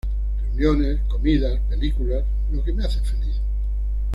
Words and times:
Reuniones, 0.57 1.01
comida, 1.07 1.59
películas... 1.69 2.23
Lo 2.51 2.63
que 2.63 2.73
me 2.73 2.83
hace 2.83 2.99
feliz. 3.01 3.39